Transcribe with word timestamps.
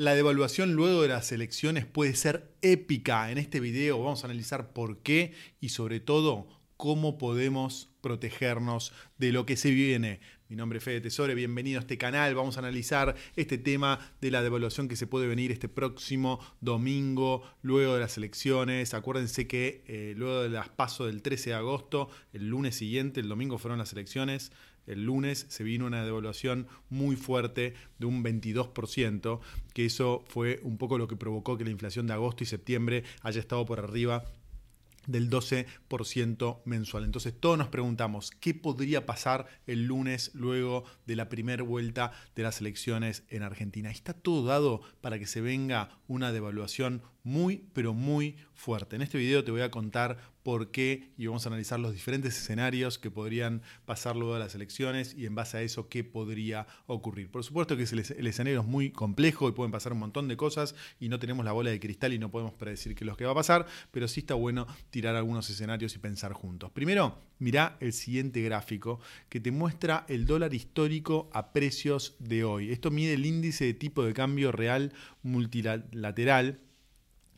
La 0.00 0.14
devaluación 0.14 0.72
luego 0.72 1.02
de 1.02 1.08
las 1.08 1.30
elecciones 1.30 1.84
puede 1.84 2.14
ser 2.14 2.54
épica. 2.62 3.30
En 3.30 3.36
este 3.36 3.60
video 3.60 4.02
vamos 4.02 4.24
a 4.24 4.28
analizar 4.28 4.72
por 4.72 5.02
qué 5.02 5.34
y 5.60 5.68
sobre 5.68 6.00
todo 6.00 6.48
cómo 6.78 7.18
podemos 7.18 7.90
protegernos 8.00 8.94
de 9.18 9.30
lo 9.30 9.44
que 9.44 9.58
se 9.58 9.70
viene. 9.72 10.20
Mi 10.48 10.56
nombre 10.56 10.78
es 10.78 10.84
Fede 10.84 11.02
Tesore, 11.02 11.34
bienvenido 11.34 11.78
a 11.78 11.82
este 11.82 11.98
canal. 11.98 12.34
Vamos 12.34 12.56
a 12.56 12.60
analizar 12.60 13.14
este 13.36 13.58
tema 13.58 13.98
de 14.22 14.30
la 14.30 14.42
devaluación 14.42 14.88
que 14.88 14.96
se 14.96 15.06
puede 15.06 15.26
venir 15.26 15.52
este 15.52 15.68
próximo 15.68 16.40
domingo, 16.62 17.42
luego 17.60 17.92
de 17.92 18.00
las 18.00 18.16
elecciones. 18.16 18.94
Acuérdense 18.94 19.46
que 19.46 19.84
eh, 19.86 20.14
luego 20.16 20.44
de 20.44 20.48
las 20.48 20.70
pasos 20.70 21.08
del 21.08 21.20
13 21.20 21.50
de 21.50 21.56
agosto, 21.56 22.08
el 22.32 22.48
lunes 22.48 22.74
siguiente, 22.74 23.20
el 23.20 23.28
domingo 23.28 23.58
fueron 23.58 23.78
las 23.78 23.92
elecciones 23.92 24.50
el 24.92 25.04
lunes 25.04 25.46
se 25.48 25.64
vino 25.64 25.86
una 25.86 26.04
devaluación 26.04 26.66
muy 26.88 27.16
fuerte 27.16 27.74
de 27.98 28.06
un 28.06 28.24
22%, 28.24 29.40
que 29.72 29.86
eso 29.86 30.24
fue 30.28 30.60
un 30.62 30.78
poco 30.78 30.98
lo 30.98 31.08
que 31.08 31.16
provocó 31.16 31.56
que 31.56 31.64
la 31.64 31.70
inflación 31.70 32.06
de 32.06 32.14
agosto 32.14 32.44
y 32.44 32.46
septiembre 32.46 33.04
haya 33.22 33.40
estado 33.40 33.64
por 33.66 33.78
arriba 33.78 34.24
del 35.06 35.30
12% 35.30 36.60
mensual. 36.64 37.04
Entonces 37.04 37.34
todos 37.38 37.58
nos 37.58 37.68
preguntamos, 37.68 38.30
¿qué 38.30 38.54
podría 38.54 39.06
pasar 39.06 39.46
el 39.66 39.86
lunes 39.86 40.30
luego 40.34 40.84
de 41.06 41.16
la 41.16 41.28
primera 41.28 41.62
vuelta 41.62 42.12
de 42.34 42.42
las 42.42 42.60
elecciones 42.60 43.24
en 43.28 43.42
Argentina? 43.42 43.90
Está 43.90 44.12
todo 44.12 44.44
dado 44.44 44.82
para 45.00 45.18
que 45.18 45.26
se 45.26 45.40
venga 45.40 45.98
una 46.06 46.32
devaluación 46.32 47.02
muy, 47.22 47.68
pero 47.72 47.94
muy 47.94 48.36
fuerte. 48.54 48.96
En 48.96 49.02
este 49.02 49.18
video 49.18 49.44
te 49.44 49.50
voy 49.50 49.62
a 49.62 49.70
contar 49.70 50.18
por 50.42 50.70
qué 50.70 51.12
y 51.18 51.26
vamos 51.26 51.44
a 51.46 51.48
analizar 51.48 51.78
los 51.78 51.92
diferentes 51.92 52.36
escenarios 52.36 52.98
que 52.98 53.10
podrían 53.10 53.62
pasar 53.84 54.16
luego 54.16 54.34
de 54.34 54.40
las 54.40 54.54
elecciones 54.54 55.14
y 55.14 55.26
en 55.26 55.34
base 55.34 55.58
a 55.58 55.62
eso 55.62 55.88
qué 55.88 56.04
podría 56.04 56.66
ocurrir. 56.86 57.30
Por 57.30 57.44
supuesto 57.44 57.76
que 57.76 57.82
el, 57.82 58.26
escenario 58.26 58.60
es 58.60 58.66
muy 58.66 58.90
complejo 58.90 59.48
y 59.48 59.52
pueden 59.52 59.72
pasar 59.72 59.92
un 59.92 59.98
montón 59.98 60.28
de 60.28 60.36
cosas 60.36 60.74
y 60.98 61.08
no 61.08 61.18
tenemos 61.18 61.44
la 61.44 61.52
bola 61.52 61.70
de 61.70 61.80
cristal 61.80 62.12
y 62.12 62.18
no 62.18 62.30
podemos 62.30 62.54
predecir 62.54 62.94
qué 62.94 63.04
es 63.04 63.06
lo 63.06 63.16
que 63.16 63.24
va 63.24 63.32
a 63.32 63.34
pasar, 63.34 63.66
pero 63.90 64.08
sí 64.08 64.20
está 64.20 64.34
bueno 64.34 64.66
tirar 64.90 65.16
algunos 65.16 65.48
escenarios 65.50 65.94
y 65.94 65.98
pensar 65.98 66.32
juntos. 66.32 66.70
Primero, 66.70 67.18
mira 67.38 67.76
el 67.80 67.92
siguiente 67.92 68.40
gráfico 68.42 69.00
que 69.28 69.40
te 69.40 69.50
muestra 69.50 70.04
el 70.08 70.26
dólar 70.26 70.54
histórico 70.54 71.30
a 71.32 71.52
precios 71.52 72.16
de 72.18 72.44
hoy. 72.44 72.72
Esto 72.72 72.90
mide 72.90 73.14
el 73.14 73.26
índice 73.26 73.64
de 73.64 73.74
tipo 73.74 74.04
de 74.04 74.14
cambio 74.14 74.52
real 74.52 74.92
multilateral 75.22 76.60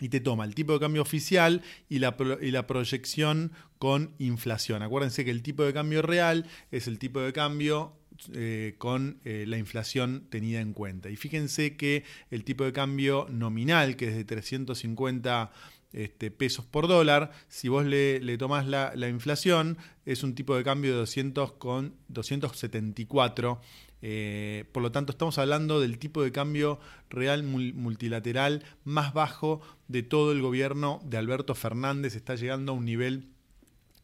y 0.03 0.08
te 0.08 0.19
toma 0.19 0.45
el 0.45 0.55
tipo 0.56 0.72
de 0.72 0.81
cambio 0.81 1.00
oficial 1.00 1.62
y 1.89 2.00
la, 2.00 2.17
y 2.41 2.50
la, 2.50 2.67
proyección 2.67 3.53
con 3.78 4.14
inflación. 4.19 4.83
Acuérdense 4.83 5.25
que 5.25 5.31
el 5.31 5.42
tipo 5.42 5.62
de 5.62 5.72
cambio 5.72 6.03
real 6.03 6.44
es 6.72 6.89
el 6.89 6.98
tipo 6.98 7.20
de 7.20 7.33
cambio 7.33 7.92
eh, 8.34 8.75
con 8.78 9.20
eh, 9.25 9.44
la 9.47 9.59
inflación 9.59 10.27
tenida 10.28 10.61
en 10.61 10.72
cuenta. 10.72 11.09
Y 11.09 11.14
fíjense 11.14 11.77
que 11.77 12.03
el 12.33 12.42
tipo 12.42 12.64
de 12.64 12.72
cambio 12.72 13.28
nominal, 13.31 13.94
que 13.94 14.09
es 14.09 14.17
de 14.17 14.25
350 14.25 15.53
este, 15.92 16.33
pesos 16.33 16.64
por 16.64 16.89
dólar, 16.89 17.31
si 17.47 17.69
vos 17.69 17.84
le, 17.87 18.19
le 18.19 18.37
tomás 18.39 18.66
la, 18.66 18.92
la, 18.97 19.09
inflación, 19.09 19.78
es 20.05 20.25
un 20.25 20.34
tipo 20.34 20.56
de 20.56 20.64
cambio 20.64 20.91
de 20.91 20.98
200 20.98 21.53
con 21.53 21.94
274 22.09 23.61
eh, 24.03 24.64
por 24.72 24.83
lo 24.83 24.91
tanto, 24.91 25.12
estamos 25.12 25.39
hablando 25.39 25.81
del 25.81 25.98
tipo 25.98 26.22
de 26.22 26.33
cambio 26.33 26.81
real 27.08 27.45
multilateral 27.45 28.64
más 28.84 29.14
bajo 29.14 29.61
de 29.86 30.03
todo 30.03 30.33
el 30.33 30.42
gobierno 30.42 31.00
de 31.05 31.19
Alberto 31.19 31.55
Fernández. 31.55 32.17
Está 32.17 32.34
llegando 32.34 32.72
a 32.72 32.75
un 32.75 32.84
nivel 32.84 33.31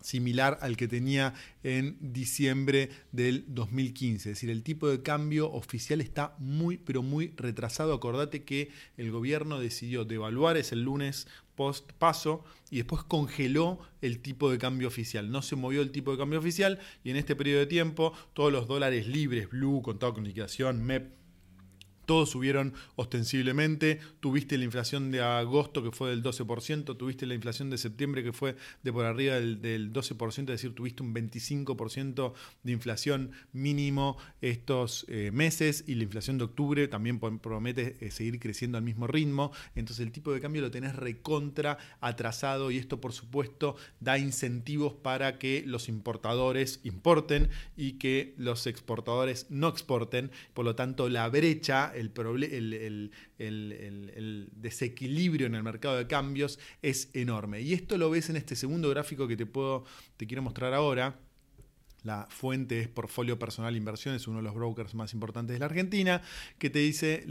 similar 0.00 0.58
al 0.60 0.76
que 0.76 0.88
tenía 0.88 1.34
en 1.62 1.96
diciembre 2.00 2.90
del 3.12 3.44
2015. 3.48 4.30
Es 4.30 4.36
decir, 4.36 4.50
el 4.50 4.62
tipo 4.62 4.88
de 4.88 5.02
cambio 5.02 5.50
oficial 5.52 6.00
está 6.00 6.34
muy, 6.38 6.78
pero 6.78 7.02
muy 7.02 7.32
retrasado. 7.36 7.92
Acordate 7.92 8.44
que 8.44 8.70
el 8.96 9.10
gobierno 9.10 9.58
decidió 9.58 10.04
devaluar 10.04 10.56
ese 10.56 10.76
lunes 10.76 11.26
post 11.54 11.90
paso 11.94 12.44
y 12.70 12.76
después 12.76 13.02
congeló 13.02 13.80
el 14.00 14.20
tipo 14.20 14.50
de 14.50 14.58
cambio 14.58 14.86
oficial. 14.86 15.30
No 15.30 15.42
se 15.42 15.56
movió 15.56 15.82
el 15.82 15.90
tipo 15.90 16.12
de 16.12 16.18
cambio 16.18 16.38
oficial 16.38 16.78
y 17.02 17.10
en 17.10 17.16
este 17.16 17.34
periodo 17.34 17.60
de 17.60 17.66
tiempo 17.66 18.12
todos 18.32 18.52
los 18.52 18.68
dólares 18.68 19.08
libres, 19.08 19.50
blue, 19.50 19.82
contado 19.82 20.14
con 20.14 20.24
liquidación, 20.24 20.84
MEP, 20.84 21.10
todos 22.08 22.30
subieron 22.30 22.72
ostensiblemente, 22.96 24.00
tuviste 24.20 24.56
la 24.56 24.64
inflación 24.64 25.10
de 25.10 25.20
agosto 25.20 25.82
que 25.82 25.90
fue 25.90 26.08
del 26.08 26.22
12%, 26.22 26.96
tuviste 26.96 27.26
la 27.26 27.34
inflación 27.34 27.68
de 27.68 27.76
septiembre 27.76 28.22
que 28.22 28.32
fue 28.32 28.56
de 28.82 28.94
por 28.94 29.04
arriba 29.04 29.34
del, 29.34 29.92
12%, 29.92 30.40
es 30.40 30.46
decir, 30.46 30.74
tuviste 30.74 31.02
un 31.02 31.14
25% 31.14 32.32
de 32.62 32.72
inflación 32.72 33.32
mínimo 33.52 34.16
estos 34.40 35.04
eh, 35.08 35.30
meses. 35.34 35.84
Y 35.86 35.96
la 35.96 36.04
inflación 36.04 36.38
de 36.38 36.44
octubre 36.44 36.88
también 36.88 37.20
promete 37.20 37.98
eh, 38.00 38.10
seguir 38.10 38.40
creciendo 38.40 38.78
al 38.78 38.84
mismo 38.84 39.06
ritmo, 39.06 39.52
entonces 39.74 40.06
el 40.06 40.10
tipo 40.10 40.32
de 40.32 40.40
cambio 40.40 40.62
lo 40.62 40.70
tenés 40.70 40.96
recontra 40.96 41.76
atrasado 42.00 42.70
y 42.70 42.78
esto 42.78 43.02
por 43.02 43.12
supuesto 43.12 43.76
da 44.00 44.16
incentivos 44.16 44.94
para 44.94 45.38
que 45.38 45.62
los 45.66 45.90
importadores 45.90 46.80
importen 46.84 47.50
y 47.76 47.98
que 47.98 48.32
los 48.38 48.66
exportadores 48.66 49.44
no 49.50 49.68
exporten, 49.68 50.30
por 50.54 50.64
lo 50.64 50.74
tanto 50.74 51.10
la 51.10 51.28
brecha 51.28 51.92
el, 51.98 53.10
el, 53.38 54.48
desequilibrio 54.52 55.46
en 55.46 55.54
el 55.54 55.62
mercado 55.62 55.96
de 55.96 56.06
cambios 56.06 56.58
es 56.82 57.10
enorme. 57.14 57.60
Y 57.60 57.74
esto 57.74 57.98
lo 57.98 58.10
ves 58.10 58.30
en 58.30 58.36
este 58.36 58.56
segundo 58.56 58.88
gráfico 58.90 59.28
que 59.28 59.36
te, 59.36 59.46
puedo, 59.46 59.84
te 60.16 60.26
quiero 60.26 60.42
mostrar 60.42 60.74
ahora 60.74 61.18
la 62.04 62.26
fuente 62.30 62.80
es 62.80 62.88
Portfolio 62.88 63.38
Personal 63.38 63.76
Inversiones, 63.76 64.28
uno 64.28 64.38
de 64.38 64.44
los 64.44 64.54
brokers 64.54 64.94
más 64.94 65.12
importantes 65.12 65.54
de 65.54 65.60
la 65.60 65.66
Argentina, 65.66 66.22
que 66.58 66.70
te 66.70 66.78
dice, 66.78 67.26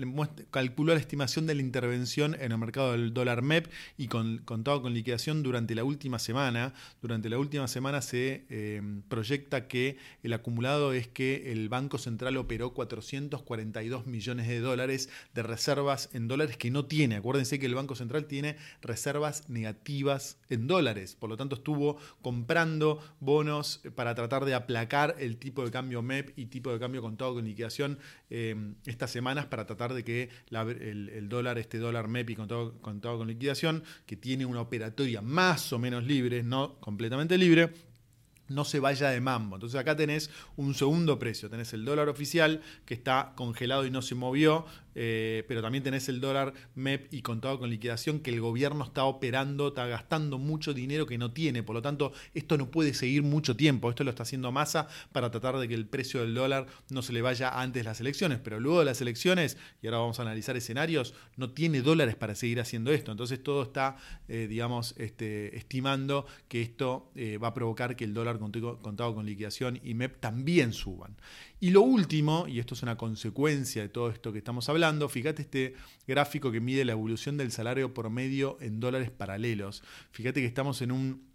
calculó 0.52 0.94
la 0.94 1.00
estimación 1.00 1.48
de 1.48 1.56
la 1.56 1.62
intervención 1.62 2.36
en 2.40 2.52
el 2.52 2.58
mercado 2.58 2.92
del 2.92 3.14
dólar 3.14 3.42
MEP 3.42 3.68
y 3.98 4.08
con, 4.08 4.40
contado 4.40 4.82
con 4.82 4.94
liquidación 4.94 5.44
durante 5.44 5.76
la 5.76 5.84
última 5.84 6.20
semana. 6.20 6.74
Durante 7.02 7.30
la 7.30 7.40
última 7.40 7.68
semana 7.68 8.02
se 8.02 8.46
eh, 8.50 8.82
proyecta 9.08 9.68
que 9.68 9.98
el 10.24 10.34
acumulado 10.34 10.94
es 10.94 11.08
que 11.08 11.52
el 11.52 11.70
Banco 11.70 11.98
Central 11.98 12.38
operó 12.38 12.74
442 12.74 14.06
millones 14.06 14.48
de 14.48 14.60
dólares 14.60 15.10
de 15.34 15.44
reservas 15.44 16.10
en 16.14 16.28
dólares 16.28 16.58
que 16.58 16.72
no 16.72 16.86
tiene. 16.86 17.16
Acuérdense 17.16 17.60
que 17.60 17.66
el 17.66 17.76
Banco 17.76 17.96
Central 17.96 18.26
tiene 18.26 18.58
reservas 18.82 19.50
negativas 19.50 20.38
en 20.50 20.68
dólares, 20.68 21.16
por 21.16 21.30
lo 21.30 21.38
tanto 21.38 21.56
estuvo 21.56 21.98
comprando 22.22 23.02
bonos 23.20 23.82
para 23.96 24.16
tratar 24.16 24.46
de 24.46 24.57
aplacar 24.58 25.16
el 25.20 25.38
tipo 25.38 25.64
de 25.64 25.72
cambio 25.72 26.02
MEP 26.02 26.38
y 26.38 26.48
tipo 26.48 26.72
de 26.72 26.80
cambio 26.80 27.02
contado 27.02 27.34
con 27.34 27.46
liquidación 27.46 28.00
eh, 28.30 28.56
estas 28.86 29.12
semanas 29.12 29.46
para 29.46 29.66
tratar 29.66 29.94
de 29.94 30.04
que 30.04 30.30
el, 30.52 31.30
dólar, 31.30 31.58
este 31.58 31.78
dólar 31.78 32.08
MEP 32.08 32.32
y 32.32 32.36
contado, 32.36 32.80
contado 32.82 33.18
con 33.18 33.28
liquidación, 33.28 33.84
que 34.06 34.16
tiene 34.16 34.46
una 34.46 34.62
operatoria 34.62 35.22
más 35.22 35.72
o 35.74 35.80
menos 35.80 36.04
libre, 36.04 36.44
no 36.44 36.80
completamente 36.80 37.38
libre, 37.38 37.74
no 38.50 38.66
se 38.66 38.80
vaya 38.80 39.10
de 39.10 39.22
mambo. 39.22 39.56
Entonces 39.56 39.80
acá 39.80 39.96
tenés 39.96 40.30
un 40.56 40.74
segundo 40.74 41.20
precio, 41.20 41.50
tenés 41.50 41.74
el 41.74 41.86
dólar 41.86 42.10
oficial 42.10 42.62
que 42.86 42.94
está 42.94 43.34
congelado 43.36 43.86
y 43.86 43.92
no 43.92 44.02
se 44.02 44.16
movió, 44.16 44.66
eh, 45.00 45.46
pero 45.48 45.62
también 45.62 45.84
tenés 45.84 46.10
el 46.10 46.20
dólar 46.20 46.54
MEP 46.74 47.14
y 47.14 47.22
contado 47.22 47.60
con 47.60 47.70
liquidación 47.70 48.20
que 48.20 48.32
el 48.32 48.42
gobierno 48.42 48.84
está 48.84 49.04
operando, 49.04 49.68
está 49.68 49.86
gastando 49.86 50.40
mucho 50.40 50.74
dinero 50.74 51.06
que 51.06 51.20
no 51.20 51.32
tiene, 51.32 51.62
por 51.62 51.76
lo 51.76 51.84
tanto 51.84 52.14
esto 52.34 52.58
no 52.58 52.72
puede 52.72 52.96
seguir 52.96 53.22
mucho 53.22 53.56
tiempo, 53.56 53.92
esto 53.92 54.04
lo 54.04 54.10
está 54.10 54.24
haciendo 54.24 54.52
masa 54.52 54.88
para 55.12 55.30
tratar 55.30 55.60
de 55.60 55.68
que 55.68 55.76
el 55.76 55.86
precio 55.86 56.22
del 56.22 56.34
dólar 56.34 56.66
no 56.90 57.04
se 57.04 57.14
le 57.14 57.22
vaya 57.22 57.62
antes 57.62 57.84
de 57.84 57.90
las 57.90 58.02
elecciones, 58.02 58.40
pero 58.44 58.60
luego 58.60 58.80
de 58.80 58.86
las 58.86 59.00
elecciones, 59.00 59.58
y 59.84 59.86
ahora 59.86 60.00
vamos 60.00 60.18
a 60.18 60.24
analizar 60.24 60.58
escenarios, 60.58 61.14
no 61.36 61.52
tiene 61.52 61.84
dólares 61.84 62.16
para 62.16 62.34
seguir 62.34 62.60
haciendo 62.60 62.92
esto, 62.92 63.12
entonces 63.12 63.44
todo 63.44 63.62
está, 63.62 63.98
eh, 64.28 64.48
digamos, 64.50 64.96
este, 64.98 65.56
estimando 65.56 66.26
que 66.48 66.64
esto 66.64 67.12
eh, 67.14 67.38
va 67.38 67.50
a 67.50 67.54
provocar 67.54 67.96
que 67.96 68.04
el 68.04 68.16
dólar 68.16 68.40
contado 68.40 69.14
con 69.14 69.28
liquidación 69.28 69.80
y 69.84 69.94
MEP 69.94 70.20
también 70.20 70.74
suban. 70.74 71.16
Y 71.60 71.72
lo 71.72 71.82
último, 71.82 72.48
y 72.48 72.60
esto 72.60 72.76
es 72.76 72.84
una 72.84 72.98
consecuencia 72.98 73.82
de 73.82 73.90
todo 73.90 74.12
esto 74.12 74.32
que 74.32 74.38
estamos 74.38 74.70
hablando, 74.70 75.10
fíjate 75.10 75.42
este 75.42 75.74
gráfico 76.08 76.52
que 76.52 76.62
mide 76.62 76.86
la 76.86 76.92
evolución 76.92 77.36
del 77.36 77.52
salario 77.52 77.96
promedio 77.96 78.60
en 78.62 78.80
dólares 78.80 79.10
paralelos. 79.10 79.82
Fíjate 80.12 80.42
que 80.42 80.46
estamos 80.46 80.84
en 80.84 80.92
un 80.92 81.26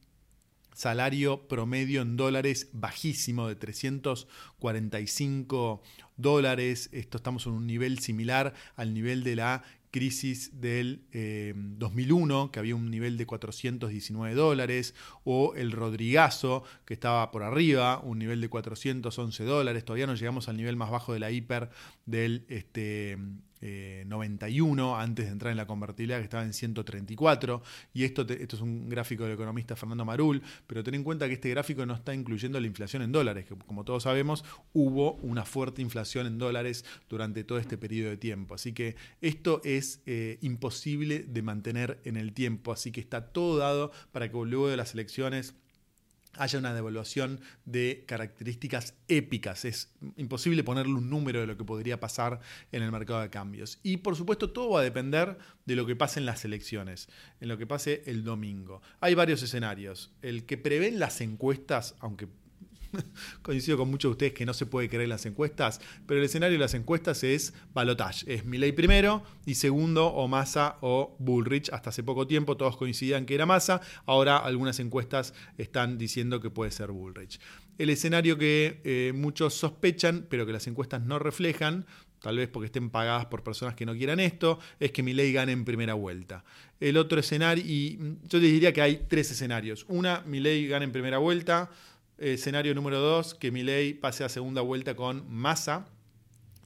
salario 0.75 1.49
promedio 1.49 2.03
en 2.03 2.17
dólares 2.17 2.69
bajísimo 2.73 3.49
de 3.49 3.57
345 3.57 5.83
dólares. 6.17 6.89
Esto 6.93 7.17
estamos 7.17 7.47
en 7.47 7.55
un 7.55 7.67
nivel 7.67 7.99
similar 7.99 8.55
al 8.77 8.95
nivel 8.95 9.25
de 9.25 9.35
la 9.37 9.65
crisis 9.93 10.61
del 10.61 11.05
2001, 11.79 12.45
eh, 12.45 12.49
que 12.51 12.59
había 12.59 12.75
un 12.75 12.91
nivel 12.91 13.17
de 13.17 13.27
419 13.27 14.35
dólares, 14.35 14.95
o 15.23 15.55
el 15.55 15.71
Rodrigazo, 15.71 16.65
que 16.85 16.95
estaba 16.95 17.31
por 17.31 17.45
arriba, 17.45 18.01
un 18.03 18.19
nivel 18.19 18.41
de 18.41 18.49
411 18.49 19.45
dólares. 19.45 19.85
Todavía 19.85 20.09
no 20.09 20.15
llegamos 20.15 20.49
al 20.49 20.57
nivel 20.57 20.75
más 20.75 20.91
bajo 20.91 21.13
de 21.13 21.21
la 21.21 21.31
hiper 21.31 21.71
del 22.07 22.45
este, 22.49 23.19
91 23.63 24.99
antes 24.99 25.27
de 25.27 25.33
entrar 25.33 25.51
en 25.51 25.57
la 25.57 25.67
convertibilidad 25.67 26.19
que 26.19 26.25
estaba 26.25 26.43
en 26.43 26.53
134 26.53 27.63
y 27.95 28.05
esto, 28.05 28.23
esto 28.23 28.57
es 28.57 28.63
un 28.63 28.89
gráfico 28.89 29.25
del 29.25 29.35
economista 29.35 29.77
Fernando 29.77 30.05
Marul, 30.05 30.43
pero 30.67 30.83
ten 30.83 30.95
en 30.95 31.05
cuenta 31.05 31.29
que 31.29 31.35
este 31.35 31.51
gráfico 31.51 31.87
no 31.87 31.95
está 31.95 32.15
incluyendo 32.15 32.59
la 32.61 32.67
inflación 32.67 33.03
en 33.03 33.13
dólares, 33.13 33.47
que 33.47 33.55
como 33.55 33.85
todos 33.85 34.03
sabemos 34.03 34.45
hubo 34.73 35.15
una 35.15 35.45
fuerte 35.45 35.83
inflación 35.83 36.27
en 36.27 36.39
dólares 36.39 36.85
durante 37.09 37.45
todo 37.45 37.59
este 37.59 37.79
periodo 37.79 38.11
de 38.11 38.17
tiempo, 38.17 38.55
así 38.55 38.73
que 38.73 38.97
esto 39.21 39.61
es 39.65 40.03
eh, 40.07 40.39
imposible 40.41 41.21
de 41.21 41.43
mantener 41.43 42.01
en 42.05 42.17
el 42.17 42.33
tiempo, 42.33 42.73
así 42.73 42.91
que 42.91 43.01
está 43.01 43.33
todo 43.33 43.59
dado 43.59 43.93
para 44.11 44.31
que 44.31 44.37
luego 44.45 44.69
de 44.69 44.77
las 44.77 44.95
elecciones 44.95 45.55
haya 46.37 46.59
una 46.59 46.75
devaluación 46.75 47.41
de 47.65 48.05
características 48.07 48.95
épicas. 49.09 49.65
Es 49.65 49.93
imposible 50.17 50.65
ponerle 50.65 50.95
un 50.95 51.11
número 51.11 51.41
de 51.41 51.47
lo 51.47 51.57
que 51.57 51.65
podría 51.65 52.01
pasar 52.01 52.41
en 52.71 52.83
el 52.83 52.93
mercado 52.93 53.21
de 53.21 53.31
cambios. 53.31 53.79
Y 53.83 53.99
por 53.99 54.17
supuesto 54.17 54.51
todo 54.51 54.71
va 54.71 54.81
a 54.81 54.85
depender 54.85 55.39
de 55.67 55.77
lo 55.77 55.87
que 55.87 55.97
pase 55.97 56.21
en 56.21 56.27
las 56.27 56.45
elecciones, 56.45 57.09
en 57.41 57.49
lo 57.49 57.59
que 57.59 57.67
pase 57.67 58.03
el 58.07 58.25
domingo. 58.25 58.83
Hay 59.01 59.15
varios 59.15 59.43
escenarios. 59.43 60.13
El 60.23 60.45
que 60.47 60.59
prevén 60.59 60.99
las 60.99 61.21
encuestas, 61.21 61.95
aunque 62.01 62.29
coincido 63.43 63.77
con 63.79 63.91
muchos 63.91 64.11
de 64.11 64.13
ustedes 64.13 64.33
que 64.33 64.47
no 64.47 64.55
se 64.55 64.67
puede 64.67 64.89
creer 64.89 65.09
las 65.09 65.27
encuestas, 65.27 65.81
pero 66.07 66.21
el 66.21 66.27
escenario 66.27 66.59
de 66.59 66.63
las 66.63 66.75
encuestas 66.75 67.25
es 67.25 67.55
balotage. 67.75 68.25
Es 68.33 68.45
Milley 68.45 68.73
primero 68.73 69.23
y 69.47 69.55
segundo 69.55 70.07
o 70.07 70.29
Massa 70.29 70.79
o 70.81 71.17
Bullrich. 71.19 71.71
Hasta 71.73 71.91
hace 71.91 72.03
poco 72.03 72.27
tiempo 72.27 72.57
todos 72.57 72.77
coincidían 72.77 73.27
que 73.27 73.35
era 73.35 73.47
Massa. 73.47 73.81
Ahora 74.07 74.39
algunas 74.39 74.81
encuestas 74.81 75.35
están 75.59 75.99
diciendo 75.99 76.41
que 76.41 76.51
puede 76.51 76.71
ser 76.71 76.91
Bullrich. 76.91 77.41
El 77.79 77.91
escenario 77.91 78.37
que 78.39 78.81
eh, 78.85 79.13
muchos 79.15 79.55
sospechan, 79.55 80.27
pero 80.29 80.47
que 80.47 80.53
las 80.53 80.67
encuestas 80.67 81.03
no 81.03 81.19
reflejan, 81.19 81.87
tal 82.21 82.37
vez 82.37 82.49
porque 82.49 82.67
estén 82.67 82.91
pagadas 82.91 83.27
por 83.27 83.43
personas 83.43 83.75
que 83.75 83.85
no 83.87 83.95
quieran 83.95 84.21
esto, 84.21 84.59
es 84.79 84.93
que 84.93 85.03
Milley 85.03 85.33
gane 85.33 85.53
en 85.53 85.65
primera 85.65 85.95
vuelta. 85.95 86.45
El 86.81 86.97
otro 86.97 87.19
escenario, 87.19 87.65
y 87.67 87.99
yo 88.25 88.39
les 88.39 88.53
diría 88.53 88.73
que 88.73 88.83
hay 88.83 89.07
tres 89.09 89.31
escenarios. 89.31 89.85
Una, 89.89 90.21
Milley 90.27 90.69
gane 90.69 90.85
en 90.85 90.93
primera 90.93 91.19
vuelta. 91.19 91.71
Escenario 92.19 92.75
número 92.75 93.01
dos, 93.01 93.35
que 93.35 93.51
Milei 93.51 93.95
pase 93.95 94.25
a 94.25 94.29
segunda 94.29 94.61
vuelta 94.61 94.95
con 94.95 95.31
Massa. 95.31 95.87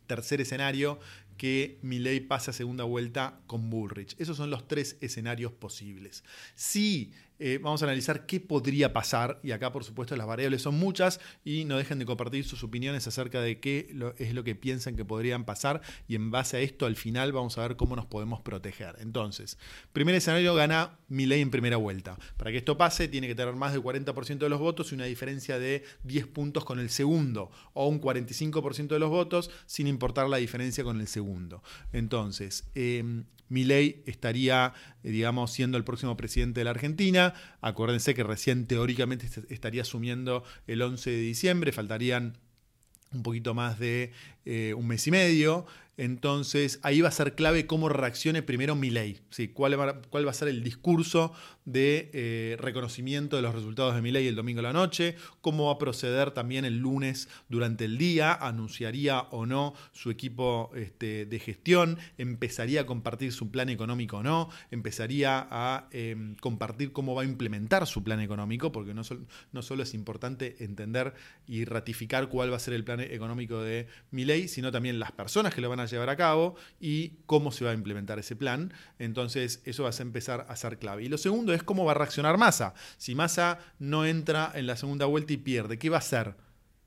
Tercer 0.06 0.40
escenario, 0.40 1.00
que 1.36 1.78
Milei 1.82 2.20
pase 2.20 2.50
a 2.50 2.52
segunda 2.52 2.84
vuelta 2.84 3.40
con 3.46 3.70
Bullrich. 3.70 4.14
Esos 4.18 4.36
son 4.36 4.50
los 4.50 4.68
tres 4.68 4.96
escenarios 5.00 5.52
posibles. 5.52 6.24
Si 6.54 7.12
eh, 7.38 7.58
vamos 7.62 7.82
a 7.82 7.86
analizar 7.86 8.26
qué 8.26 8.40
podría 8.40 8.92
pasar 8.92 9.40
y 9.42 9.52
acá 9.52 9.72
por 9.72 9.84
supuesto 9.84 10.16
las 10.16 10.26
variables 10.26 10.62
son 10.62 10.78
muchas 10.78 11.20
y 11.44 11.64
no 11.64 11.76
dejen 11.76 11.98
de 11.98 12.06
compartir 12.06 12.44
sus 12.44 12.62
opiniones 12.64 13.06
acerca 13.06 13.40
de 13.40 13.60
qué 13.60 13.94
es 14.18 14.34
lo 14.34 14.44
que 14.44 14.54
piensan 14.54 14.96
que 14.96 15.04
podrían 15.04 15.44
pasar 15.44 15.82
y 16.08 16.14
en 16.14 16.30
base 16.30 16.56
a 16.56 16.60
esto 16.60 16.86
al 16.86 16.96
final 16.96 17.32
vamos 17.32 17.58
a 17.58 17.62
ver 17.62 17.76
cómo 17.76 17.96
nos 17.96 18.06
podemos 18.06 18.40
proteger. 18.40 18.96
Entonces, 19.00 19.58
primer 19.92 20.14
escenario 20.14 20.54
gana 20.54 20.98
ley 21.08 21.40
en 21.40 21.50
primera 21.50 21.76
vuelta. 21.76 22.18
Para 22.36 22.50
que 22.50 22.58
esto 22.58 22.76
pase 22.76 23.08
tiene 23.08 23.26
que 23.26 23.34
tener 23.34 23.54
más 23.54 23.72
del 23.72 23.82
40% 23.82 24.38
de 24.38 24.48
los 24.48 24.60
votos 24.60 24.92
y 24.92 24.94
una 24.94 25.04
diferencia 25.04 25.58
de 25.58 25.84
10 26.04 26.26
puntos 26.28 26.64
con 26.64 26.78
el 26.78 26.90
segundo 26.90 27.50
o 27.74 27.88
un 27.88 28.00
45% 28.00 28.88
de 28.88 28.98
los 28.98 29.10
votos 29.10 29.50
sin 29.66 29.86
importar 29.86 30.28
la 30.28 30.38
diferencia 30.38 30.84
con 30.84 31.00
el 31.00 31.08
segundo. 31.08 31.62
Entonces, 31.92 32.68
eh, 32.74 33.24
Milei 33.48 34.02
estaría, 34.06 34.72
eh, 35.02 35.10
digamos, 35.10 35.52
siendo 35.52 35.78
el 35.78 35.84
próximo 35.84 36.16
presidente 36.16 36.60
de 36.60 36.64
la 36.64 36.70
Argentina. 36.70 37.34
Acuérdense 37.60 38.14
que 38.14 38.24
recién 38.24 38.66
teóricamente 38.66 39.28
estaría 39.48 39.82
asumiendo 39.82 40.44
el 40.66 40.82
11 40.82 41.10
de 41.10 41.20
diciembre, 41.20 41.72
faltarían 41.72 42.38
un 43.12 43.22
poquito 43.22 43.54
más 43.54 43.78
de 43.78 44.12
eh, 44.44 44.74
un 44.76 44.86
mes 44.86 45.06
y 45.06 45.10
medio. 45.10 45.66
Entonces 45.96 46.78
ahí 46.82 47.00
va 47.00 47.08
a 47.08 47.12
ser 47.12 47.34
clave 47.34 47.66
cómo 47.66 47.88
reaccione 47.88 48.42
primero 48.42 48.76
Milei, 48.76 49.20
¿sí? 49.30 49.48
¿Cuál, 49.48 49.80
va, 49.80 50.02
¿Cuál, 50.10 50.26
va, 50.26 50.30
a 50.30 50.34
ser 50.34 50.48
el 50.48 50.62
discurso 50.62 51.32
de 51.64 52.10
eh, 52.12 52.56
reconocimiento 52.60 53.36
de 53.36 53.42
los 53.42 53.54
resultados 53.54 53.94
de 53.94 54.02
Milei 54.02 54.26
el 54.26 54.36
domingo 54.36 54.60
a 54.60 54.64
la 54.64 54.72
noche? 54.74 55.16
¿Cómo 55.40 55.66
va 55.66 55.72
a 55.72 55.78
proceder 55.78 56.32
también 56.32 56.66
el 56.66 56.78
lunes 56.78 57.28
durante 57.48 57.86
el 57.86 57.96
día? 57.96 58.34
¿Anunciaría 58.34 59.20
o 59.30 59.46
no 59.46 59.72
su 59.92 60.10
equipo 60.10 60.70
este, 60.74 61.24
de 61.24 61.38
gestión? 61.38 61.98
¿Empezaría 62.18 62.82
a 62.82 62.86
compartir 62.86 63.32
su 63.32 63.50
plan 63.50 63.70
económico 63.70 64.18
o 64.18 64.22
no? 64.22 64.50
¿Empezaría 64.70 65.46
a 65.50 65.88
em, 65.92 66.36
compartir 66.36 66.92
cómo 66.92 67.14
va 67.14 67.22
a 67.22 67.24
implementar 67.24 67.86
su 67.86 68.04
plan 68.04 68.20
económico? 68.20 68.70
Porque 68.70 68.92
no, 68.92 69.00
no 69.52 69.62
solo 69.62 69.82
es 69.82 69.94
importante 69.94 70.56
entender 70.62 71.14
y 71.46 71.64
ratificar 71.64 72.28
cuál 72.28 72.52
va 72.52 72.56
a 72.56 72.60
ser 72.60 72.74
el 72.74 72.84
plan 72.84 73.00
económico 73.00 73.62
de 73.62 73.86
Milei, 74.10 74.48
sino 74.48 74.70
también 74.70 74.98
las 74.98 75.12
personas 75.12 75.54
que 75.54 75.62
lo 75.62 75.70
van 75.70 75.85
llevar 75.90 76.10
a 76.10 76.16
cabo 76.16 76.56
y 76.80 77.18
cómo 77.26 77.52
se 77.52 77.64
va 77.64 77.70
a 77.70 77.74
implementar 77.74 78.18
ese 78.18 78.36
plan. 78.36 78.72
Entonces, 78.98 79.62
eso 79.64 79.84
va 79.84 79.90
a 79.90 80.02
empezar 80.02 80.46
a 80.48 80.56
ser 80.56 80.78
clave. 80.78 81.04
Y 81.04 81.08
lo 81.08 81.18
segundo 81.18 81.52
es 81.52 81.62
cómo 81.62 81.84
va 81.84 81.92
a 81.92 81.94
reaccionar 81.94 82.38
Massa. 82.38 82.74
Si 82.96 83.14
Massa 83.14 83.58
no 83.78 84.04
entra 84.04 84.52
en 84.54 84.66
la 84.66 84.76
segunda 84.76 85.06
vuelta 85.06 85.32
y 85.32 85.38
pierde, 85.38 85.78
¿qué 85.78 85.90
va 85.90 85.96
a 85.96 86.00
hacer? 86.00 86.34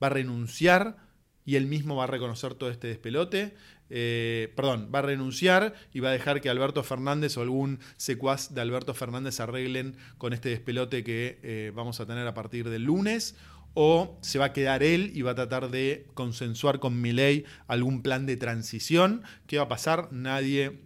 ¿Va 0.02 0.06
a 0.08 0.10
renunciar 0.10 0.96
y 1.44 1.56
él 1.56 1.66
mismo 1.66 1.96
va 1.96 2.04
a 2.04 2.08
reconocer 2.08 2.54
todo 2.54 2.70
este 2.70 2.88
despelote? 2.88 3.54
Eh, 3.90 4.52
perdón, 4.54 4.90
va 4.94 5.00
a 5.00 5.02
renunciar 5.02 5.74
y 5.92 5.98
va 5.98 6.10
a 6.10 6.12
dejar 6.12 6.40
que 6.40 6.48
Alberto 6.48 6.82
Fernández 6.84 7.36
o 7.36 7.42
algún 7.42 7.80
secuaz 7.96 8.54
de 8.54 8.60
Alberto 8.60 8.94
Fernández 8.94 9.40
arreglen 9.40 9.96
con 10.16 10.32
este 10.32 10.50
despelote 10.50 11.02
que 11.02 11.40
eh, 11.42 11.72
vamos 11.74 11.98
a 11.98 12.06
tener 12.06 12.26
a 12.26 12.34
partir 12.34 12.70
del 12.70 12.84
lunes 12.84 13.34
o 13.74 14.18
se 14.22 14.38
va 14.38 14.46
a 14.46 14.52
quedar 14.52 14.82
él 14.82 15.12
y 15.14 15.22
va 15.22 15.32
a 15.32 15.34
tratar 15.34 15.70
de 15.70 16.06
consensuar 16.14 16.80
con 16.80 17.00
Milei 17.00 17.44
algún 17.66 18.02
plan 18.02 18.26
de 18.26 18.36
transición. 18.36 19.22
¿Qué 19.46 19.58
va 19.58 19.64
a 19.64 19.68
pasar? 19.68 20.08
Nadie 20.12 20.80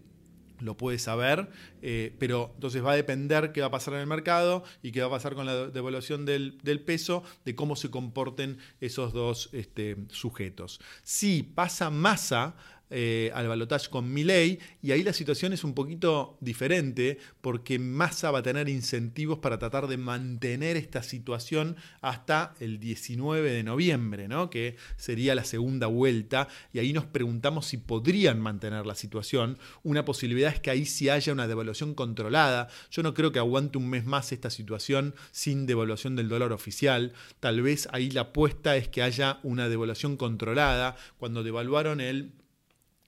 lo 0.60 0.76
puede 0.76 0.98
saber, 0.98 1.50
eh, 1.82 2.14
pero 2.18 2.52
entonces 2.54 2.82
va 2.84 2.92
a 2.92 2.96
depender 2.96 3.52
qué 3.52 3.60
va 3.60 3.68
a 3.68 3.70
pasar 3.70 3.94
en 3.94 4.00
el 4.00 4.06
mercado 4.06 4.64
y 4.82 4.92
qué 4.92 5.00
va 5.00 5.08
a 5.08 5.10
pasar 5.10 5.34
con 5.34 5.46
la 5.46 5.66
devaluación 5.66 6.24
del, 6.24 6.54
peso, 6.84 7.22
de 7.44 7.54
cómo 7.54 7.76
se 7.76 7.90
comporten 7.90 8.58
esos 8.80 9.12
dos 9.12 9.50
este, 9.52 9.96
sujetos. 10.10 10.80
Si 11.02 11.42
pasa 11.42 11.90
masa, 11.90 12.54
eh, 12.90 13.30
al 13.34 13.48
balotaje 13.48 13.88
con 13.88 14.12
Milley 14.12 14.58
y 14.82 14.92
ahí 14.92 15.02
la 15.02 15.12
situación 15.12 15.52
es 15.52 15.64
un 15.64 15.74
poquito 15.74 16.36
diferente 16.40 17.18
porque 17.40 17.78
Massa 17.78 18.30
va 18.30 18.40
a 18.40 18.42
tener 18.42 18.68
incentivos 18.68 19.38
para 19.38 19.58
tratar 19.58 19.86
de 19.86 19.96
mantener 19.96 20.76
esta 20.76 21.02
situación 21.02 21.76
hasta 22.02 22.54
el 22.60 22.78
19 22.78 23.50
de 23.50 23.62
noviembre, 23.62 24.28
¿no? 24.28 24.50
que 24.50 24.76
sería 24.96 25.34
la 25.34 25.44
segunda 25.44 25.86
vuelta 25.86 26.48
y 26.72 26.78
ahí 26.78 26.92
nos 26.92 27.06
preguntamos 27.06 27.66
si 27.66 27.78
podrían 27.78 28.38
mantener 28.38 28.86
la 28.86 28.94
situación. 28.94 29.58
Una 29.82 30.04
posibilidad 30.04 30.52
es 30.52 30.60
que 30.60 30.70
ahí 30.70 30.84
sí 30.84 31.08
haya 31.08 31.32
una 31.32 31.48
devaluación 31.48 31.94
controlada. 31.94 32.68
Yo 32.90 33.02
no 33.02 33.14
creo 33.14 33.32
que 33.32 33.38
aguante 33.38 33.78
un 33.78 33.88
mes 33.88 34.04
más 34.04 34.30
esta 34.30 34.50
situación 34.50 35.14
sin 35.30 35.66
devaluación 35.66 36.16
del 36.16 36.28
dólar 36.28 36.52
oficial. 36.52 37.12
Tal 37.40 37.62
vez 37.62 37.88
ahí 37.92 38.10
la 38.10 38.22
apuesta 38.22 38.76
es 38.76 38.88
que 38.88 39.02
haya 39.02 39.40
una 39.42 39.68
devaluación 39.68 40.16
controlada. 40.16 40.96
Cuando 41.18 41.42
devaluaron 41.42 42.00
el 42.00 42.32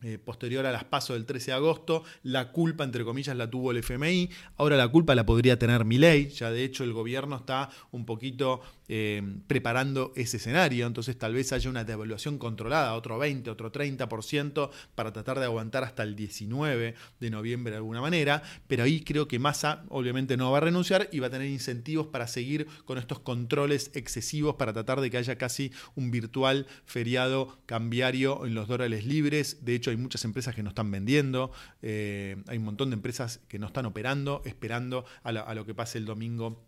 eh, 0.02 0.18
posterior 0.18 0.66
a 0.66 0.72
las 0.72 0.84
pasos 0.84 1.16
del 1.16 1.24
13 1.24 1.52
de 1.52 1.56
agosto, 1.56 2.04
la 2.22 2.52
culpa, 2.52 2.84
entre 2.84 3.04
comillas, 3.04 3.36
la 3.36 3.48
tuvo 3.48 3.70
el 3.70 3.78
FMI, 3.78 4.28
ahora 4.56 4.76
la 4.76 4.88
culpa 4.88 5.14
la 5.14 5.24
podría 5.24 5.58
tener 5.58 5.84
Milei, 5.84 6.28
ya 6.28 6.50
de 6.50 6.64
hecho 6.64 6.84
el 6.84 6.92
gobierno 6.92 7.36
está 7.36 7.70
un 7.92 8.04
poquito 8.04 8.60
eh, 8.88 9.22
preparando 9.46 10.12
ese 10.16 10.36
escenario, 10.36 10.86
entonces 10.86 11.18
tal 11.18 11.34
vez 11.34 11.52
haya 11.52 11.70
una 11.70 11.84
devaluación 11.84 12.38
controlada, 12.38 12.94
otro 12.94 13.18
20, 13.18 13.50
otro 13.50 13.72
30%, 13.72 14.70
para 14.94 15.12
tratar 15.12 15.38
de 15.38 15.44
aguantar 15.44 15.84
hasta 15.84 16.02
el 16.02 16.16
19 16.16 16.94
de 17.20 17.30
noviembre 17.30 17.72
de 17.72 17.78
alguna 17.78 18.00
manera, 18.00 18.42
pero 18.66 18.84
ahí 18.84 19.00
creo 19.00 19.28
que 19.28 19.38
Massa 19.38 19.84
obviamente 19.88 20.36
no 20.36 20.50
va 20.50 20.58
a 20.58 20.62
renunciar 20.62 21.08
y 21.12 21.18
va 21.18 21.28
a 21.28 21.30
tener 21.30 21.48
incentivos 21.48 22.08
para 22.08 22.26
seguir 22.26 22.66
con 22.84 22.98
estos 22.98 23.20
controles 23.20 23.90
excesivos 23.94 24.56
para 24.56 24.72
tratar 24.72 25.00
de 25.00 25.10
que 25.10 25.18
haya 25.18 25.36
casi 25.36 25.72
un 25.94 26.10
virtual 26.10 26.66
feriado 26.84 27.58
cambiario 27.66 28.46
en 28.46 28.54
los 28.54 28.68
dólares 28.68 29.04
libres, 29.04 29.64
de 29.64 29.74
hecho 29.74 29.90
hay 29.90 29.96
muchas 29.96 30.24
empresas 30.24 30.54
que 30.54 30.62
no 30.62 30.70
están 30.70 30.90
vendiendo, 30.90 31.50
eh, 31.82 32.36
hay 32.46 32.58
un 32.58 32.64
montón 32.64 32.90
de 32.90 32.94
empresas 32.94 33.40
que 33.48 33.58
no 33.58 33.66
están 33.66 33.86
operando, 33.86 34.42
esperando 34.44 35.04
a, 35.22 35.54
lo 35.54 35.66
que 35.66 35.74
pase 35.74 35.98
el 35.98 36.04
domingo 36.04 36.62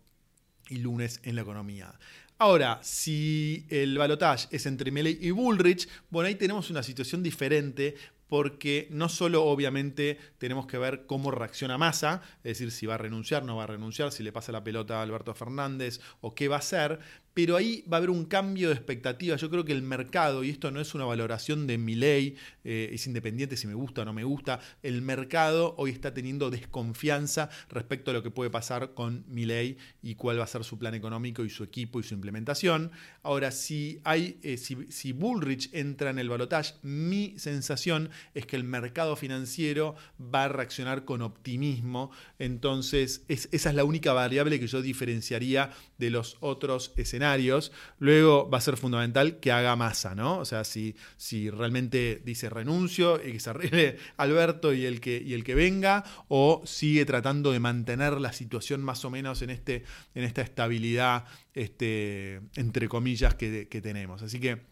y 0.69 0.77
lunes 0.77 1.19
en 1.23 1.35
la 1.35 1.41
economía. 1.41 1.93
Ahora, 2.37 2.79
si 2.81 3.65
el 3.69 3.97
balotaje 3.97 4.47
es 4.51 4.65
entre 4.65 4.91
Milley 4.91 5.17
y 5.19 5.31
Bullrich, 5.31 5.89
bueno, 6.09 6.27
ahí 6.27 6.35
tenemos 6.35 6.69
una 6.69 6.83
situación 6.83 7.21
diferente 7.21 7.95
porque 8.29 8.87
no 8.91 9.09
solo 9.09 9.43
obviamente 9.43 10.17
tenemos 10.37 10.67
que 10.67 10.77
ver 10.77 11.05
cómo 11.05 11.31
reacciona 11.31 11.77
Massa, 11.77 12.21
es 12.37 12.59
decir, 12.59 12.71
si 12.71 12.85
va 12.85 12.93
a 12.93 12.97
renunciar, 12.97 13.43
no 13.43 13.57
va 13.57 13.63
a 13.63 13.67
renunciar, 13.67 14.11
si 14.11 14.23
le 14.23 14.31
pasa 14.31 14.51
la 14.51 14.63
pelota 14.63 14.99
a 14.99 15.01
Alberto 15.01 15.33
Fernández 15.33 15.99
o 16.21 16.33
qué 16.33 16.47
va 16.47 16.57
a 16.57 16.59
hacer, 16.59 16.99
pero 17.41 17.55
ahí 17.55 17.85
va 17.89 17.95
a 17.95 17.99
haber 17.99 18.09
un 18.09 18.25
cambio 18.25 18.67
de 18.67 18.75
expectativa. 18.75 19.37
Yo 19.37 19.49
creo 19.49 19.63
que 19.63 19.71
el 19.71 19.81
mercado, 19.81 20.43
y 20.43 20.49
esto 20.49 20.71
no 20.71 20.81
es 20.81 20.93
una 20.93 21.05
valoración 21.05 21.67
de 21.67 21.77
mi 21.77 21.95
ley, 21.95 22.35
eh, 22.65 22.89
es 22.91 23.07
independiente 23.07 23.55
si 23.55 23.65
me 23.65 23.75
gusta 23.75 24.01
o 24.01 24.05
no 24.05 24.11
me 24.11 24.25
gusta, 24.25 24.59
el 24.83 25.01
mercado 25.01 25.73
hoy 25.77 25.91
está 25.91 26.13
teniendo 26.13 26.49
desconfianza 26.49 27.49
respecto 27.69 28.11
a 28.11 28.13
lo 28.13 28.23
que 28.23 28.29
puede 28.29 28.49
pasar 28.49 28.93
con 28.93 29.23
mi 29.29 29.45
ley 29.45 29.77
y 30.03 30.15
cuál 30.15 30.37
va 30.37 30.43
a 30.43 30.47
ser 30.47 30.65
su 30.65 30.77
plan 30.77 30.95
económico 30.95 31.45
y 31.45 31.49
su 31.49 31.63
equipo 31.63 32.01
y 32.01 32.03
su 32.03 32.13
implementación. 32.13 32.91
Ahora, 33.23 33.51
si, 33.51 34.01
hay, 34.03 34.37
eh, 34.43 34.57
si, 34.57 35.13
Bullrich 35.13 35.69
entra 35.73 36.09
en 36.09 36.19
el 36.19 36.27
balotaje, 36.27 36.73
mi 36.81 37.35
sensación 37.37 38.09
es 38.33 38.45
que 38.47 38.57
el 38.57 38.65
mercado 38.65 39.15
financiero 39.15 39.95
va 40.19 40.43
a 40.43 40.47
reaccionar 40.49 41.05
con 41.05 41.21
optimismo. 41.21 42.11
Entonces, 42.37 43.23
esa 43.29 43.69
es 43.69 43.75
la 43.75 43.85
única 43.85 44.11
variable 44.11 44.59
que 44.59 44.67
yo 44.67 44.81
diferenciaría 44.81 45.71
de 45.97 46.09
los 46.09 46.35
otros 46.41 46.91
escenarios. 46.97 47.28
Luego 47.99 48.49
va 48.49 48.57
a 48.57 48.61
ser 48.61 48.77
fundamental 48.77 49.39
que 49.39 49.51
haga 49.51 49.75
masa, 49.75 50.15
¿no? 50.15 50.39
O 50.39 50.45
sea, 50.45 50.63
si, 50.63 50.95
si 51.17 51.49
realmente 51.49 52.21
dice 52.25 52.49
renuncio 52.49 53.21
y 53.23 53.33
que 53.33 53.39
se 53.39 53.49
arregle 53.49 53.97
Alberto 54.17 54.73
y 54.73 54.85
el, 54.85 55.01
que, 55.01 55.21
y 55.23 55.33
el 55.33 55.43
que 55.43 55.55
venga, 55.55 56.03
o 56.27 56.61
sigue 56.65 57.05
tratando 57.05 57.51
de 57.51 57.59
mantener 57.59 58.19
la 58.19 58.33
situación 58.33 58.81
más 58.81 59.05
o 59.05 59.09
menos 59.09 59.41
en, 59.41 59.49
este, 59.49 59.83
en 60.15 60.23
esta 60.23 60.41
estabilidad, 60.41 61.25
este, 61.53 62.41
entre 62.55 62.87
comillas, 62.87 63.35
que, 63.35 63.65
tenemos. 63.81 64.21
Así 64.21 64.39
que 64.39 64.67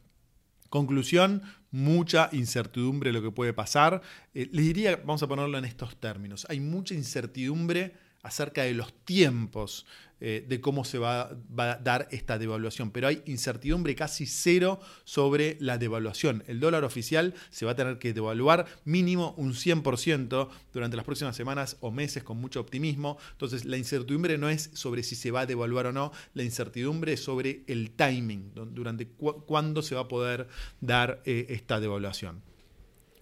Conclusión, 0.69 1.43
mucha 1.71 2.27
incertidumbre 2.33 3.13
lo 3.13 3.21
que 3.21 3.31
puede 3.31 3.53
pasar. 3.53 4.01
Eh, 4.33 4.49
les 4.51 4.65
diría, 4.65 4.97
vamos 4.97 5.23
a 5.23 5.27
ponerlo 5.27 5.57
en 5.57 5.63
estos 5.63 5.97
términos, 5.97 6.45
hay 6.49 6.59
mucha 6.59 6.93
incertidumbre 6.93 7.93
acerca 8.23 8.63
de 8.63 8.73
los 8.73 8.93
tiempos 9.05 9.85
eh, 10.19 10.43
de 10.47 10.59
cómo 10.59 10.83
se 10.83 10.97
va, 10.97 11.29
a 11.57 11.77
dar 11.77 12.07
esta 12.09 12.39
devaluación, 12.39 12.89
pero 12.89 13.07
hay 13.07 13.21
incertidumbre 13.27 13.93
casi 13.93 14.25
cero 14.25 14.79
sobre 15.03 15.57
la 15.59 15.77
devaluación. 15.77 16.43
El 16.47 16.59
dólar 16.59 16.83
oficial 16.83 17.35
se 17.51 17.67
va 17.67 17.73
a 17.73 17.75
tener 17.75 17.99
que 17.99 18.13
devaluar 18.13 18.65
mínimo 18.83 19.35
un 19.37 19.53
100% 19.53 20.49
durante 20.73 20.97
las 20.97 21.05
próximas 21.05 21.35
semanas 21.35 21.77
o 21.81 21.91
meses 21.91 22.23
con 22.23 22.41
mucho 22.41 22.59
optimismo. 22.59 23.19
Entonces 23.33 23.63
la 23.65 23.77
incertidumbre 23.77 24.39
no 24.39 24.49
es 24.49 24.71
sobre 24.73 25.03
si 25.03 25.15
se 25.15 25.29
va 25.29 25.41
a 25.41 25.45
devaluar 25.45 25.85
o 25.85 25.91
no, 25.91 26.11
la 26.33 26.41
incertidumbre 26.41 27.13
es 27.13 27.23
sobre 27.23 27.61
el 27.67 27.91
timing, 27.91 28.53
durante 28.55 29.07
cuándo 29.07 29.83
se 29.83 29.93
va 29.93 30.01
a 30.01 30.07
poder 30.07 30.47
dar 30.81 31.21
eh, 31.25 31.45
esta 31.49 31.79
devaluación. 31.79 32.41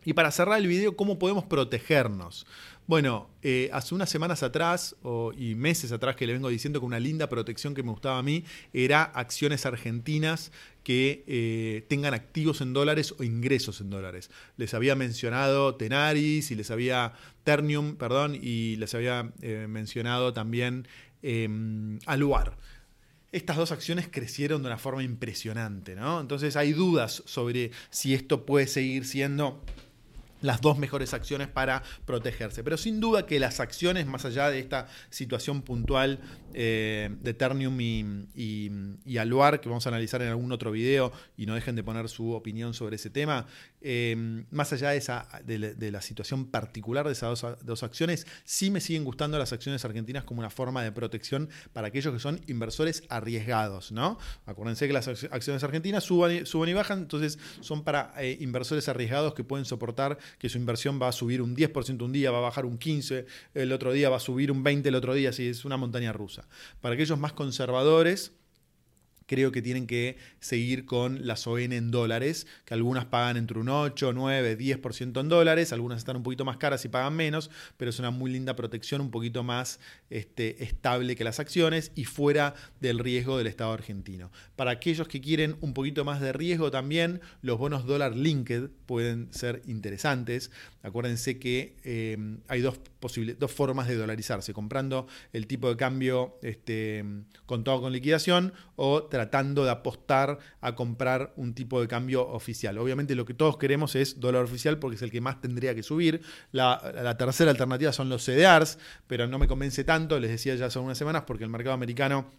Y 0.06 0.14
para 0.14 0.32
cerrar 0.32 0.60
el 0.60 0.68
video, 0.68 0.96
¿cómo 0.96 1.18
podemos 1.18 1.46
protegernos? 1.46 2.46
Bueno, 2.88 3.32
eh, 3.42 3.72
hace 3.74 3.96
unas 3.96 4.12
semanas 4.12 4.44
atrás 4.44 4.96
y 5.36 5.56
meses 5.56 5.92
atrás 5.92 6.16
que 6.16 6.28
le 6.28 6.34
vengo 6.34 6.50
diciendo 6.50 6.80
que 6.80 6.86
una 6.86 7.00
linda 7.00 7.28
protección 7.28 7.74
que 7.74 7.82
me 7.82 7.90
gustaba 7.90 8.20
a 8.20 8.24
mí 8.24 8.44
era 8.74 9.02
acciones 9.04 9.66
argentinas 9.66 10.52
que 10.84 11.24
eh, 11.26 11.84
tengan 11.90 12.14
activos 12.14 12.62
en 12.62 12.74
dólares 12.74 13.16
o 13.18 13.24
ingresos 13.24 13.82
en 13.82 13.90
dólares. 13.90 14.30
Les 14.58 14.76
había 14.76 14.96
mencionado 14.96 15.74
Tenaris 15.74 16.52
y 16.52 16.56
les 16.56 16.70
había 16.70 17.14
Ternium, 17.44 17.96
perdón, 17.96 18.38
y 18.40 18.76
les 18.76 18.94
había 18.94 19.32
eh, 19.42 19.66
mencionado 19.68 20.32
también 20.34 20.88
em, 21.24 21.98
Aluar 22.06 22.56
estas 23.32 23.58
dos 23.58 23.74
acciones 23.74 24.08
crecieron 24.10 24.62
de 24.62 24.68
una 24.68 24.78
forma 24.78 25.04
impresionante, 25.04 25.94
¿no? 25.94 26.22
Entonces 26.22 26.56
hay 26.56 26.72
dudas 26.72 27.22
sobre 27.26 27.72
si 27.90 28.14
esto 28.14 28.46
puede 28.46 28.66
seguir 28.66 29.06
siendo 29.06 29.62
las 30.46 30.62
dos 30.62 30.78
mejores 30.78 31.14
acciones 31.14 31.48
para 31.48 31.84
protegerse. 32.06 32.64
Pero 32.64 32.78
sin 32.78 33.00
duda 33.00 33.26
que 33.26 33.40
las 33.40 33.60
acciones, 33.60 34.06
más 34.06 34.26
allá 34.26 34.50
de 34.50 34.60
esta 34.60 34.88
situación 35.10 35.62
puntual 35.62 36.20
eh, 36.54 37.10
de 37.22 37.34
Ternium 37.34 37.78
y, 37.80 39.18
Aluar, 39.18 39.60
que 39.60 39.70
vamos 39.70 39.86
a 39.86 39.90
analizar 39.90 40.22
en 40.22 40.30
algún 40.30 40.52
otro 40.52 40.72
video, 40.72 41.12
y 41.38 41.46
no 41.46 41.56
dejen 41.56 41.76
de 41.76 41.84
poner 41.84 42.10
su 42.10 42.32
opinión 42.32 42.74
sobre 42.74 42.98
ese 42.98 43.10
tema, 43.10 43.48
eh, 43.82 44.44
más 44.52 44.74
allá 44.74 44.90
de, 44.92 44.98
esa, 44.98 45.28
de, 45.44 45.92
la, 45.92 46.02
situación 46.02 46.46
particular 46.46 47.06
de 47.06 47.14
esas 47.14 47.46
dos, 47.62 47.84
acciones, 47.84 48.26
sí 48.44 48.72
me 48.72 48.82
siguen 48.82 49.04
gustando 49.04 49.38
las 49.38 49.54
acciones 49.54 49.86
argentinas 49.86 50.24
como 50.24 50.40
una 50.40 50.50
forma 50.50 50.84
de 50.84 50.92
protección 50.92 51.50
para 51.74 51.88
aquellos 51.88 52.14
que 52.14 52.20
son 52.20 52.42
inversores 52.48 53.04
arriesgados. 53.10 53.92
¿no? 53.92 54.18
Acuérdense 54.46 54.88
que 54.88 54.94
las 54.94 55.08
acciones 55.08 55.64
argentinas 55.64 56.04
suben 56.04 56.70
y 56.70 56.74
bajan, 56.74 57.00
entonces 57.00 57.38
son 57.62 57.84
para 57.84 58.14
eh, 58.18 58.38
inversores 58.40 58.90
arriesgados 58.90 59.34
que 59.34 59.44
pueden 59.44 59.66
soportar 59.66 60.18
que 60.38 60.50
su 60.50 60.58
inversión 60.58 61.00
va 61.02 61.08
a 61.08 61.12
subir 61.12 61.42
un 61.42 61.56
10% 61.56 62.02
un 62.04 62.12
día, 62.12 62.32
va 62.32 62.40
a 62.40 62.42
bajar 62.42 62.66
un 62.66 62.80
15%, 62.80 63.26
el 63.54 63.72
otro 63.72 63.94
día 63.94 64.10
va 64.10 64.18
a 64.18 64.20
subir 64.20 64.52
un 64.52 64.64
20% 64.64 64.86
el 64.88 64.96
otro 64.96 65.14
día, 65.14 65.30
así 65.30 65.48
es 65.48 65.66
una 65.66 65.78
montaña 65.78 66.14
rusa. 66.14 66.48
Para 66.82 66.96
aquellos 66.96 67.20
más 67.20 67.34
conservadores, 67.34 68.34
creo 69.26 69.52
que 69.52 69.62
tienen 69.62 69.88
que 69.88 70.18
seguir 70.40 70.86
con 70.86 71.26
las 71.26 71.48
ON 71.48 71.74
en 71.74 71.92
dólares, 71.92 72.48
que 72.66 72.74
algunas 72.74 73.06
pagan 73.06 73.38
entre 73.38 73.60
un 73.60 73.70
8, 73.70 74.14
9, 74.14 74.58
10% 74.58 75.20
en 75.20 75.30
dólares, 75.30 75.74
algunas 75.74 76.00
están 76.00 76.18
un 76.18 76.24
poquito 76.24 76.46
más 76.46 76.58
caras 76.58 76.86
y 76.86 76.90
pagan 76.90 77.16
menos, 77.16 77.50
pero 77.78 77.90
es 77.90 78.00
una 78.00 78.12
muy 78.12 78.32
linda 78.32 78.56
protección, 78.56 79.02
un 79.02 79.12
poquito 79.12 79.44
más 79.44 79.80
este, 80.10 80.64
estable 80.64 81.16
que 81.16 81.24
las 81.24 81.40
acciones 81.40 81.92
y 81.96 82.06
fuera 82.06 82.54
del 82.80 83.00
riesgo 83.00 83.38
del 83.38 83.48
Estado 83.48 83.74
argentino. 83.74 84.32
Para 84.56 84.72
aquellos 84.72 85.08
que 85.08 85.22
quieren 85.22 85.58
un 85.62 85.74
poquito 85.74 86.06
más 86.06 86.22
de 86.22 86.34
riesgo 86.34 86.72
también, 86.72 87.22
los 87.42 87.58
bonos 87.58 87.86
dólar 87.86 88.16
linked 88.16 88.70
pueden 88.86 89.32
ser 89.34 89.62
interesantes. 89.66 90.52
Acuérdense 90.84 91.40
que 91.40 91.76
eh, 91.84 92.18
hay 92.48 92.62
dos, 92.62 92.80
dos 93.40 93.52
formas 93.52 93.88
de 93.88 93.96
dolarizarse, 93.96 94.54
comprando 94.54 95.08
el 95.34 95.48
tipo 95.48 95.70
de 95.70 95.78
cambio 95.78 96.38
este, 96.42 97.04
contado 97.46 97.82
con 97.82 97.92
liquidación 97.92 98.54
o 98.76 99.04
tratando 99.16 99.64
de 99.64 99.72
apostar 99.72 100.40
a 100.60 100.76
comprar 100.76 101.32
un 101.38 101.54
tipo 101.54 101.80
de 101.80 101.88
cambio 101.88 102.28
oficial. 102.28 102.78
Obviamente 102.78 103.16
lo 103.16 103.24
que 103.24 103.34
todos 103.34 103.56
queremos 103.58 103.96
es 103.96 104.20
dólar 104.20 104.44
oficial 104.44 104.78
porque 104.78 104.98
es 104.98 105.02
el 105.04 105.10
que 105.10 105.22
más 105.22 105.40
tendría 105.40 105.74
que 105.74 105.84
subir. 105.84 106.20
La, 106.52 107.16
tercera 107.18 107.50
alternativa 107.50 107.94
son 107.94 108.10
los 108.10 108.26
CDRs, 108.26 108.78
pero 109.08 109.26
no 109.26 109.40
me 109.40 109.48
convence 109.48 109.86
tanto, 109.86 110.20
les 110.20 110.32
decía 110.32 110.56
ya 110.56 110.66
hace 110.66 110.80
unas 110.80 110.98
semanas, 110.98 111.24
porque 111.26 111.46
el 111.46 111.50
mercado 111.50 111.74
americano 111.74 112.30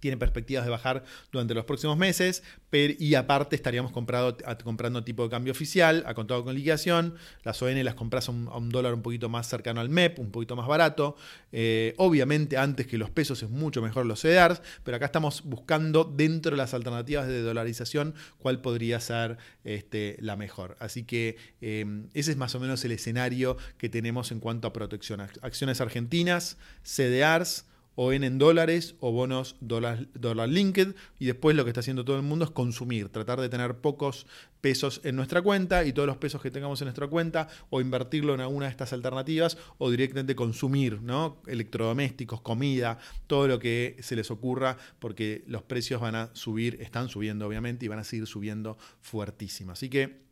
tiene 0.00 0.16
perspectivas 0.16 0.64
de 0.64 0.70
bajar 0.70 1.04
durante 1.30 1.54
los 1.54 1.64
próximos 1.64 1.96
meses, 1.96 2.42
y 2.72 3.14
aparte 3.14 3.56
estaríamos 3.56 3.92
comprando, 3.92 5.04
tipo 5.04 5.24
de 5.24 5.30
cambio 5.30 5.52
oficial, 5.52 6.04
a 6.06 6.14
contado 6.14 6.44
con 6.44 6.54
liquidación, 6.54 7.14
las 7.42 7.60
ON 7.62 7.82
las 7.84 7.94
compras 7.94 8.28
a 8.28 8.32
un, 8.32 8.68
dólar 8.70 8.94
un 8.94 9.02
poquito 9.02 9.28
más 9.28 9.48
cercano 9.48 9.80
al 9.80 9.88
MEP, 9.88 10.18
un 10.18 10.30
poquito 10.30 10.56
más 10.56 10.66
barato, 10.66 11.16
eh, 11.52 11.94
obviamente 11.96 12.56
antes 12.56 12.86
que 12.86 12.98
los 12.98 13.10
pesos 13.10 13.42
es 13.42 13.50
mucho 13.50 13.82
mejor 13.82 14.06
los 14.06 14.20
CDRs, 14.20 14.62
pero 14.84 14.96
acá 14.96 15.06
estamos 15.06 15.42
buscando 15.44 16.04
dentro 16.04 16.52
de 16.52 16.56
las 16.56 16.74
alternativas 16.74 17.26
de 17.26 17.42
dolarización 17.42 18.14
cuál 18.38 18.60
podría 18.60 19.00
ser 19.00 19.38
este, 19.64 20.16
la 20.20 20.36
mejor. 20.36 20.76
Así 20.80 21.04
que 21.04 21.36
eh, 21.60 21.84
ese 22.14 22.30
es 22.30 22.36
más 22.36 22.54
o 22.54 22.60
menos 22.60 22.84
el 22.84 22.92
escenario 22.92 23.56
que 23.78 23.88
tenemos 23.88 24.32
en 24.32 24.40
cuanto 24.40 24.68
a 24.68 24.72
protección. 24.72 25.20
Acciones 25.42 25.80
argentinas, 25.80 26.56
CDRs, 26.82 27.66
o 28.02 28.14
en, 28.14 28.38
dólares 28.38 28.94
o 29.00 29.12
bonos 29.12 29.56
dólar 29.60 30.48
linked 30.48 30.94
y 31.18 31.26
después 31.26 31.54
lo 31.54 31.64
que 31.64 31.70
está 31.70 31.80
haciendo 31.80 32.02
todo 32.02 32.16
el 32.16 32.22
mundo 32.22 32.46
es 32.46 32.50
consumir, 32.50 33.10
tratar 33.10 33.42
de 33.42 33.50
tener 33.50 33.76
pocos 33.76 34.26
pesos 34.62 35.02
en 35.04 35.16
nuestra 35.16 35.42
cuenta 35.42 35.84
y 35.84 35.92
todos 35.92 36.06
los 36.06 36.16
pesos 36.16 36.40
que 36.40 36.50
tengamos 36.50 36.80
en 36.80 36.86
nuestra 36.86 37.08
cuenta 37.08 37.48
o 37.68 37.82
invertirlo 37.82 38.32
en 38.32 38.40
alguna 38.40 38.64
de 38.64 38.70
estas 38.70 38.94
alternativas 38.94 39.58
o 39.76 39.90
directamente 39.90 40.34
consumir, 40.34 41.02
¿no? 41.02 41.42
Electrodomésticos, 41.46 42.40
comida, 42.40 42.96
todo 43.26 43.46
lo 43.48 43.58
que 43.58 43.98
se 44.00 44.16
les 44.16 44.30
ocurra 44.30 44.78
porque 44.98 45.44
los 45.46 45.62
precios 45.62 46.00
van 46.00 46.14
a 46.14 46.30
subir, 46.32 46.78
están 46.80 47.10
subiendo 47.10 47.46
obviamente 47.46 47.84
y 47.84 47.88
van 47.88 47.98
a 47.98 48.04
seguir 48.04 48.26
subiendo 48.26 48.78
fuertísimo. 49.02 49.72
Así 49.72 49.90
que 49.90 50.29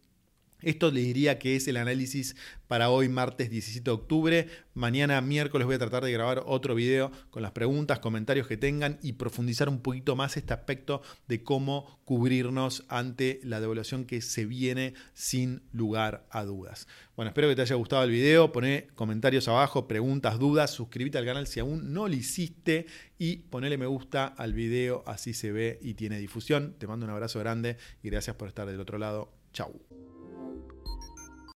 esto 0.63 0.91
les 0.91 1.05
diría 1.05 1.39
que 1.39 1.57
es 1.57 1.69
el 1.69 1.77
análisis 1.77 2.37
para 2.67 2.91
hoy, 2.91 3.09
martes 3.09 3.49
17 3.49 3.85
de 3.85 3.91
octubre. 3.91 4.49
Mañana, 4.75 5.21
miércoles, 5.21 5.67
voy 5.67 5.77
a 5.77 5.79
tratar 5.79 6.05
de 6.05 6.13
grabar 6.13 6.43
otro 6.47 6.75
video 6.75 7.11
con 7.31 7.43
las 7.43 7.53
preguntas, 7.53 8.01
comentarios 8.01 8.47
que 8.47 8.57
tengan 8.57 8.99
y 9.03 9.15
profundizar 9.15 9.69
un 9.69 9.81
poquito 9.81 10.17
más 10.17 10.37
este 10.37 10.53
aspecto 10.53 11.01
de 11.29 11.43
cómo 11.43 12.01
cubrirnos 12.05 12.85
ante 12.89 13.41
la 13.43 13.61
devaluación 13.61 14.05
que 14.05 14.21
se 14.21 14.47
viene 14.47 14.95
sin 15.15 15.63
lugar 15.73 16.27
a 16.31 16.45
dudas. 16.45 16.89
Bueno, 17.17 17.31
espero 17.31 17.49
que 17.49 17.57
te 17.57 17.63
haya 17.63 17.77
gustado 17.77 18.03
el 18.03 18.11
video. 18.11 18.53
Poné 18.53 18.89
comentarios 18.95 19.49
abajo, 19.49 19.89
preguntas, 19.89 20.39
dudas. 20.39 20.71
Suscríbete 20.71 21.19
al 21.19 21.25
canal 21.25 21.47
si 21.47 21.61
aún 21.61 21.93
no 21.93 22.09
lo 22.09 22.15
hiciste 22.15 22.87
y 23.19 23.37
ponele 23.37 23.79
me 23.79 23.87
gusta 23.87 24.27
al 24.27 24.53
video, 24.53 25.03
así 25.07 25.35
se 25.35 25.53
ve 25.53 25.79
y 25.83 25.95
tiene 25.95 26.19
difusión. 26.19 26.75
Te 26.79 26.87
mando 26.87 27.07
un 27.07 27.13
abrazo 27.13 27.39
grande 27.39 27.77
y 28.03 28.11
gracias 28.11 28.37
por 28.37 28.49
estar 28.49 28.67
del 28.67 28.81
otro 28.81 28.99
lado. 28.99 29.33
Chau. 29.53 30.08